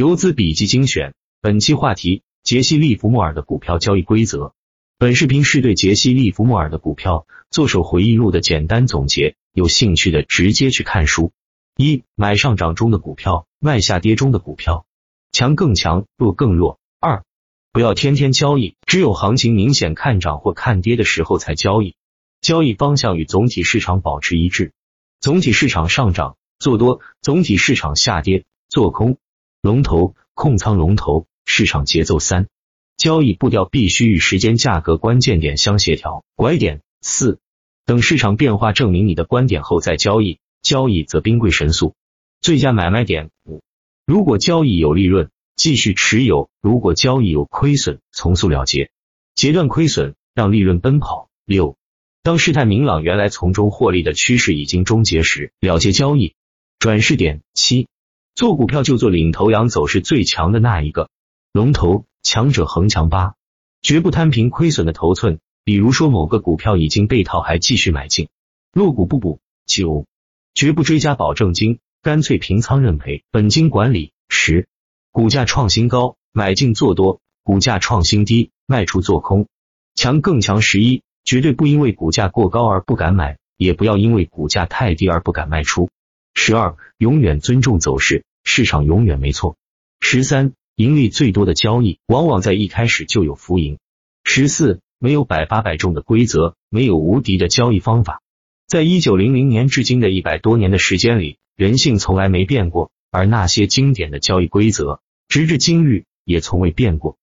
[0.00, 1.12] 游资笔记精选，
[1.42, 4.54] 本期话题：杰西·利弗莫尔的股票交易规则。
[4.96, 11.32] 本视频是对杰西·利弗莫尔的股票做手回忆录的简单总结，有兴趣的直接去看书。
[11.76, 14.86] 一、买上涨中的股票，卖下跌中的股票，
[15.32, 16.80] 强更强，弱更弱。
[16.98, 17.22] 二、
[17.70, 21.94] 不要天天交易，只有行情明显看涨或看跌的时候才交易，
[22.40, 24.72] 交易方向与总体市场保持一致。
[25.20, 29.18] 总体市场上涨做多，总体市场下跌做空。
[29.62, 32.48] 龙头控仓龙头市场节奏三，
[32.96, 36.24] 交易步调必须与时间价格关键点相协调。
[36.34, 37.40] 拐点四，
[37.84, 41.94] 等市场变化证明你的观点后再交易，交易则兵贵神速。
[42.40, 43.60] 最佳买卖点五，
[44.06, 48.90] 如果交易有利润，继续持有；如果交易有亏损，从速了结，
[49.34, 51.28] 截断亏损，让利润奔跑。
[51.44, 51.76] 六，
[52.22, 56.34] 当事态明朗，原来从中获利的趋势已经终结时，了结交易。
[56.78, 57.88] 转势点七。
[58.40, 61.10] 做股票就做领头羊，走势最强的那一个。
[61.52, 63.34] 龙头，强者恒强八，
[63.82, 65.40] 绝不摊平亏损的头寸。
[65.62, 68.30] 比如说某个股票已经被套，还继续买进，
[68.72, 69.40] 落股不补。
[69.66, 70.06] 九，
[70.54, 74.14] 绝不追加保证金，干脆平仓认赔，本金管理。
[74.30, 74.68] 十，
[75.12, 76.16] 股价创新高。
[76.32, 78.52] 买进做多，股价创新低。
[78.64, 79.48] 卖出做空，
[79.94, 80.62] 强更强。
[80.62, 85.90] 十一，绝对不因为股价过高而不敢买，也不要因为股价太低而不敢卖出。
[86.32, 88.24] 十二，永远尊重走势。
[88.52, 89.56] 市场永远没错。
[90.00, 93.78] 十三，盈利最多的交易，往往在一开始就有浮盈。
[94.24, 98.22] 十四，没有百发百中的规则，没有无敌的交易方法。
[98.66, 107.18] 在一九零零年至今的一百多年的时间里，人性从来没变过，而那些经典的交易规则，直至今日也从未变过。